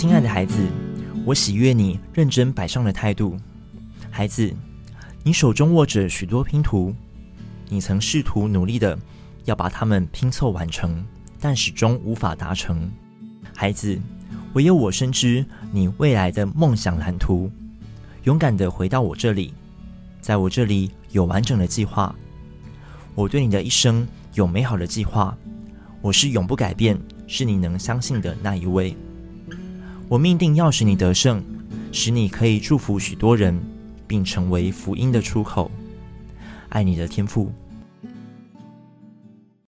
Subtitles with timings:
[0.00, 0.64] 亲爱的孩子，
[1.24, 3.36] 我喜悦你认真摆上的态度。
[4.12, 4.54] 孩子，
[5.24, 6.94] 你手中握着许多拼图，
[7.68, 8.96] 你曾试图努力的
[9.44, 11.04] 要把它们拼凑完成，
[11.40, 12.88] 但始终无法达成。
[13.56, 13.98] 孩子，
[14.52, 17.50] 唯有我深知你未来的梦想蓝图。
[18.22, 19.52] 勇敢的回到我这里，
[20.20, 22.14] 在我这里有完整的计划。
[23.16, 25.36] 我对你的一生有美好的计划。
[26.00, 26.96] 我是永不改变，
[27.26, 28.96] 是你能相信的那一位。
[30.08, 31.44] 我命定要使你得胜，
[31.92, 33.60] 使你可以祝福许多人，
[34.06, 35.70] 并成为福音的出口。
[36.70, 37.52] 爱你的天赋。